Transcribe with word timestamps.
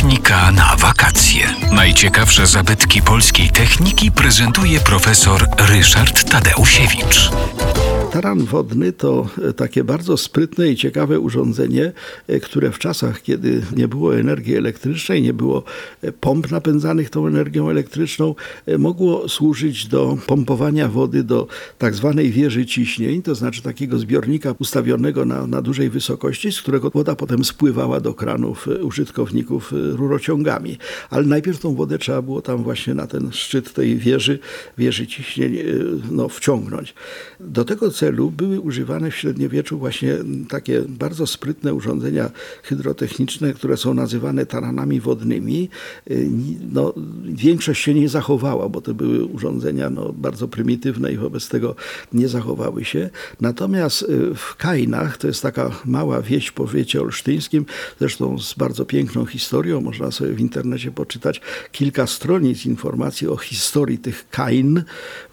Technika 0.00 0.50
na 0.50 0.76
wakacje. 0.76 1.54
Najciekawsze 1.72 2.46
zabytki 2.46 3.02
polskiej 3.02 3.50
techniki 3.50 4.10
prezentuje 4.10 4.80
profesor 4.80 5.46
Ryszard 5.58 6.30
Tadeusiewicz. 6.30 7.30
Taran 8.10 8.44
wodny 8.44 8.92
to 8.92 9.28
e, 9.48 9.52
takie 9.52 9.84
bardzo 9.84 10.16
sprytne 10.16 10.68
i 10.68 10.76
ciekawe 10.76 11.20
urządzenie, 11.20 11.92
e, 12.26 12.40
które 12.40 12.70
w 12.70 12.78
czasach, 12.78 13.22
kiedy 13.22 13.62
nie 13.76 13.88
było 13.88 14.18
energii 14.18 14.56
elektrycznej, 14.56 15.22
nie 15.22 15.32
było 15.32 15.62
e, 16.02 16.12
pomp 16.12 16.50
napędzanych 16.50 17.10
tą 17.10 17.26
energią 17.26 17.70
elektryczną, 17.70 18.34
mogło 18.78 19.28
służyć 19.28 19.86
do 19.86 20.18
pompowania 20.26 20.88
wody 20.88 21.22
do 21.24 21.46
tak 21.78 21.94
zwanej 21.94 22.30
wieży 22.30 22.66
ciśnień, 22.66 23.22
to 23.22 23.34
znaczy 23.34 23.62
takiego 23.62 23.98
zbiornika 23.98 24.54
ustawionego 24.58 25.24
na, 25.24 25.46
na 25.46 25.62
dużej 25.62 25.90
wysokości, 25.90 26.52
z 26.52 26.62
którego 26.62 26.90
woda 26.90 27.16
potem 27.16 27.44
spływała 27.44 28.00
do 28.00 28.14
kranów 28.14 28.68
użytkowników 28.82 29.72
rurociągami. 29.72 30.78
Ale 31.10 31.24
najpierw 31.24 31.58
tą 31.58 31.74
wodę 31.74 31.98
trzeba 31.98 32.22
było 32.22 32.42
tam 32.42 32.62
właśnie 32.62 32.94
na 32.94 33.06
ten 33.06 33.32
szczyt 33.32 33.72
tej 33.74 33.96
wieży, 33.96 34.38
wieży 34.78 35.06
ciśnień 35.06 35.58
no, 36.10 36.28
wciągnąć. 36.28 36.94
Do 37.40 37.64
tego 37.64 37.90
celu 38.00 38.30
były 38.30 38.60
używane 38.60 39.10
w 39.10 39.16
średniowieczu 39.16 39.78
właśnie 39.78 40.16
takie 40.48 40.82
bardzo 40.88 41.26
sprytne 41.26 41.74
urządzenia 41.74 42.30
hydrotechniczne, 42.62 43.52
które 43.52 43.76
są 43.76 43.94
nazywane 43.94 44.46
taranami 44.46 45.00
wodnymi. 45.00 45.68
Y, 46.10 46.28
no, 46.72 46.94
większość 47.24 47.82
się 47.82 47.94
nie 47.94 48.08
zachowała, 48.08 48.68
bo 48.68 48.80
to 48.80 48.94
były 48.94 49.24
urządzenia 49.24 49.90
no, 49.90 50.12
bardzo 50.12 50.48
prymitywne 50.48 51.12
i 51.12 51.16
wobec 51.16 51.48
tego 51.48 51.74
nie 52.12 52.28
zachowały 52.28 52.84
się. 52.84 53.10
Natomiast 53.40 54.02
y, 54.02 54.34
w 54.34 54.56
Kajnach, 54.56 55.18
to 55.18 55.26
jest 55.26 55.42
taka 55.42 55.70
mała 55.84 56.22
wieś 56.22 56.46
w 56.46 56.52
powiecie 56.52 57.00
olsztyńskim, 57.00 57.66
zresztą 57.98 58.38
z 58.38 58.54
bardzo 58.54 58.84
piękną 58.84 59.26
historią, 59.26 59.80
można 59.80 60.10
sobie 60.10 60.32
w 60.32 60.40
internecie 60.40 60.90
poczytać 60.90 61.40
kilka 61.72 62.06
stronic 62.06 62.66
informacji 62.66 63.28
o 63.28 63.36
historii 63.36 63.98
tych 63.98 64.28
Kain. 64.30 64.82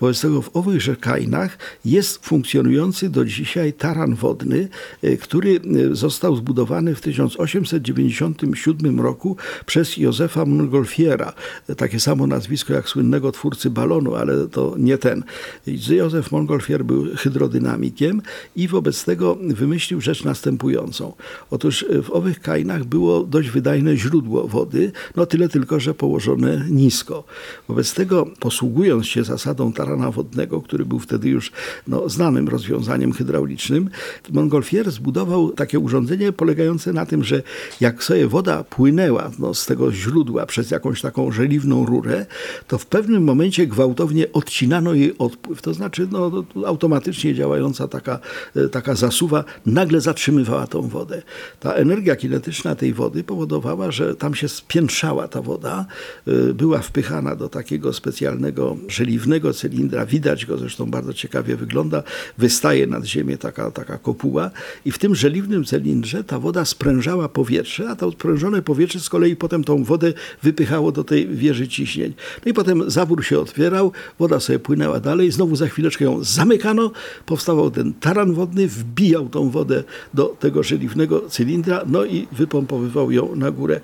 Wobec 0.02 0.22
tego 0.22 0.42
w 0.42 0.56
owychże 0.56 0.96
Kainach 0.96 1.58
jest 1.86 2.26
funkcjonowanie 2.26 2.57
funkcjonujący 2.58 3.10
do 3.10 3.26
dzisiaj 3.26 3.74
taran 3.74 4.16
wodny, 4.16 4.70
e, 5.02 5.18
który 5.18 5.60
e, 5.92 5.96
został 5.96 6.36
zbudowany 6.36 6.96
w 6.96 7.02
1897 7.02 9.00
roku 9.00 9.38
przez 9.66 9.98
Józefa 9.98 10.46
Montgolfiera. 10.46 11.34
E, 11.70 11.76
takie 11.76 12.00
samo 12.00 12.28
nazwisko 12.28 12.74
jak 12.74 12.90
słynnego 12.90 13.32
twórcy 13.32 13.70
balonu, 13.70 14.16
ale 14.16 14.48
to 14.48 14.76
nie 14.78 14.98
ten. 14.98 15.24
Józef 15.68 16.32
Montgolfier 16.32 16.86
był 16.86 17.06
hydrodynamikiem 17.16 18.22
i 18.56 18.68
wobec 18.68 19.04
tego 19.06 19.38
wymyślił 19.42 20.02
rzecz 20.02 20.24
następującą. 20.24 21.14
Otóż 21.52 21.86
w 22.04 22.12
owych 22.12 22.40
kainach 22.40 22.86
było 22.86 23.24
dość 23.24 23.50
wydajne 23.50 23.98
źródło 23.98 24.48
wody, 24.48 24.92
no 25.16 25.26
tyle 25.26 25.50
tylko, 25.50 25.80
że 25.80 25.94
położone 25.94 26.66
nisko. 26.70 27.24
Wobec 27.68 27.94
tego, 27.94 28.26
posługując 28.40 29.06
się 29.06 29.24
zasadą 29.24 29.74
tarana 29.74 30.12
wodnego, 30.12 30.62
który 30.62 30.86
był 30.86 31.00
wtedy 31.00 31.30
już 31.30 31.52
no, 31.88 32.10
znanym 32.10 32.47
rozwiązaniem 32.48 33.14
hydraulicznym. 33.14 33.90
Montgolfier 34.32 34.92
zbudował 34.92 35.52
takie 35.52 35.80
urządzenie 35.80 36.32
polegające 36.32 36.94
na 36.94 37.06
tym, 37.06 37.24
że 37.24 37.44
jak 37.82 38.04
sobie 38.04 38.28
woda 38.28 38.64
płynęła 38.64 39.32
no, 39.40 39.54
z 39.54 39.66
tego 39.66 39.92
źródła 39.92 40.46
przez 40.46 40.72
jakąś 40.72 41.02
taką 41.02 41.32
żeliwną 41.32 41.86
rurę, 41.86 42.26
to 42.68 42.78
w 42.78 42.86
pewnym 42.86 43.24
momencie 43.24 43.68
gwałtownie 43.68 44.32
odcinano 44.34 44.94
jej 44.94 45.18
odpływ. 45.18 45.62
To 45.62 45.74
znaczy 45.74 46.08
no, 46.12 46.32
automatycznie 46.66 47.36
działająca 47.36 47.88
taka, 47.88 48.20
e, 48.56 48.70
taka 48.70 48.96
zasuwa 48.96 49.44
nagle 49.66 50.02
zatrzymywała 50.02 50.68
tą 50.68 50.82
wodę. 50.82 51.22
Ta 51.60 51.74
energia 51.74 52.16
kinetyczna 52.16 52.76
tej 52.76 52.94
wody 52.94 53.24
powodowała, 53.24 53.92
że 53.92 54.16
tam 54.16 54.36
się 54.36 54.48
spiętrzała 54.48 55.28
ta 55.28 55.42
woda, 55.42 55.86
e, 56.28 56.54
była 56.54 56.80
wpychana 56.80 57.36
do 57.36 57.50
takiego 57.50 57.94
specjalnego 57.94 58.78
żeliwnego 58.88 59.54
cylindra. 59.54 60.06
Widać 60.06 60.46
go, 60.46 60.58
zresztą 60.58 60.86
bardzo 60.86 61.14
ciekawie 61.14 61.56
wygląda 61.56 62.04
wystaje 62.38 62.88
nad 62.88 63.06
ziemię 63.06 63.38
taka, 63.38 63.72
taka 63.72 63.98
kopuła 63.98 64.52
i 64.86 64.92
w 64.92 64.98
tym 64.98 65.16
żeliwnym 65.16 65.66
cylindrze 65.66 66.24
ta 66.24 66.40
woda 66.40 66.66
sprężała 66.66 67.30
powietrze, 67.30 67.90
a 67.90 67.96
to 67.96 68.12
sprężone 68.12 68.62
powietrze 68.62 69.00
z 69.00 69.10
kolei 69.10 69.36
potem 69.36 69.64
tą 69.64 69.84
wodę 69.84 70.14
wypychało 70.44 70.92
do 70.92 71.04
tej 71.04 71.28
wieży 71.28 71.68
ciśnień. 71.68 72.14
No 72.46 72.52
i 72.52 72.54
potem 72.54 72.90
zawór 72.90 73.26
się 73.26 73.40
otwierał, 73.40 73.92
woda 74.20 74.40
sobie 74.40 74.60
płynęła 74.60 75.00
dalej, 75.00 75.32
znowu 75.32 75.56
za 75.56 75.68
chwileczkę 75.68 76.06
ją 76.06 76.24
zamykano, 76.24 76.92
powstawał 77.26 77.72
ten 77.72 77.94
taran 77.94 78.34
wodny, 78.34 78.68
wbijał 78.68 79.30
tą 79.30 79.50
wodę 79.50 79.84
do 80.14 80.26
tego 80.26 80.64
żeliwnego 80.64 81.30
cylindra, 81.30 81.82
no 81.88 82.06
i 82.06 82.28
wypompowywał 82.32 83.12
ją 83.12 83.36
na 83.36 83.52
górę. 83.52 83.82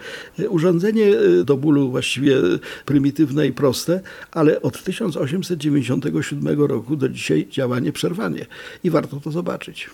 Urządzenie 0.50 1.08
y, 1.08 1.46
do 1.46 1.58
bólu 1.58 1.92
właściwie 1.92 2.38
prymitywne 2.86 3.48
i 3.48 3.52
proste, 3.52 4.02
ale 4.32 4.62
od 4.62 4.84
1897 4.84 6.62
roku 6.62 6.96
do 6.96 7.10
dzisiaj 7.10 7.48
działa 7.52 7.80
nieprzerwanie 7.80 8.43
i 8.84 8.90
warto 8.90 9.20
to 9.20 9.32
zobaczyć. 9.32 9.90